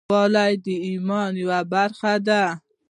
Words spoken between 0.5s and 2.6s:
د ایمان یوه برخه ده.